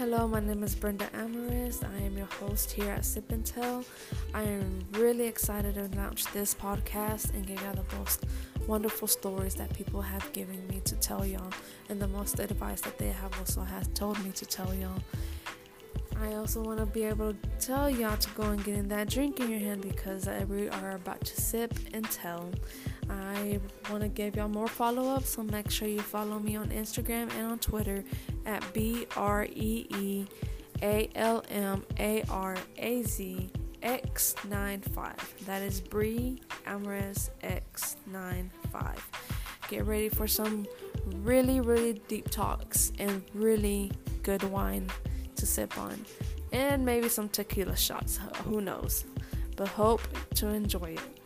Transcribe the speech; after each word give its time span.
Hello, 0.00 0.26
my 0.26 0.40
name 0.40 0.62
is 0.62 0.74
Brenda 0.74 1.04
Almaraz. 1.12 1.84
I 1.84 2.04
am 2.04 2.16
your 2.16 2.24
host 2.24 2.72
here 2.72 2.90
at 2.90 3.04
Sip 3.04 3.30
and 3.32 3.44
Tell. 3.44 3.84
I 4.32 4.44
am 4.44 4.82
really 4.92 5.26
excited 5.26 5.74
to 5.74 5.94
launch 5.94 6.24
this 6.32 6.54
podcast 6.54 7.34
and 7.34 7.46
give 7.46 7.60
y'all 7.60 7.74
the 7.74 7.96
most 7.98 8.24
wonderful 8.66 9.06
stories 9.06 9.56
that 9.56 9.74
people 9.74 10.00
have 10.00 10.32
given 10.32 10.66
me 10.68 10.80
to 10.86 10.96
tell 10.96 11.26
y'all, 11.26 11.52
and 11.90 12.00
the 12.00 12.08
most 12.08 12.38
advice 12.40 12.80
that 12.80 12.96
they 12.96 13.08
have 13.08 13.38
also 13.38 13.60
has 13.60 13.88
told 13.88 14.18
me 14.24 14.30
to 14.30 14.46
tell 14.46 14.72
y'all. 14.72 15.02
I 16.18 16.32
also 16.32 16.62
want 16.62 16.78
to 16.78 16.86
be 16.86 17.04
able 17.04 17.34
to 17.34 17.38
tell 17.60 17.90
y'all 17.90 18.16
to 18.16 18.30
go 18.30 18.44
and 18.44 18.64
get 18.64 18.76
in 18.76 18.88
that 18.88 19.10
drink 19.10 19.38
in 19.38 19.50
your 19.50 19.60
hand 19.60 19.82
because 19.82 20.26
we 20.48 20.70
are 20.70 20.92
about 20.92 21.20
to 21.26 21.38
sip 21.38 21.74
and 21.92 22.10
tell. 22.10 22.50
I 23.40 23.58
want 23.90 24.02
to 24.02 24.08
give 24.08 24.36
y'all 24.36 24.48
more 24.48 24.68
follow 24.68 25.14
ups, 25.14 25.30
so 25.30 25.42
make 25.42 25.70
sure 25.70 25.88
you 25.88 26.00
follow 26.00 26.38
me 26.38 26.56
on 26.56 26.68
Instagram 26.68 27.32
and 27.34 27.46
on 27.46 27.58
Twitter 27.58 28.04
at 28.44 28.62
B 28.74 29.06
R 29.16 29.44
E 29.44 29.86
E 29.88 30.26
A 30.82 31.08
L 31.14 31.42
M 31.48 31.82
A 31.98 32.22
R 32.28 32.56
A 32.76 33.02
Z 33.02 33.50
X95. 33.82 35.14
That 35.46 35.62
is 35.62 35.80
Bree 35.80 36.42
Almaraz 36.66 37.30
X95. 37.42 38.98
Get 39.68 39.86
ready 39.86 40.10
for 40.10 40.26
some 40.26 40.66
really, 41.06 41.60
really 41.60 41.94
deep 42.08 42.28
talks 42.28 42.92
and 42.98 43.22
really 43.32 43.90
good 44.22 44.42
wine 44.42 44.86
to 45.36 45.46
sip 45.46 45.78
on, 45.78 46.04
and 46.52 46.84
maybe 46.84 47.08
some 47.08 47.30
tequila 47.30 47.76
shots. 47.76 48.20
Who 48.44 48.60
knows? 48.60 49.06
But 49.56 49.68
hope 49.68 50.02
to 50.34 50.48
enjoy 50.48 50.96
it. 50.98 51.19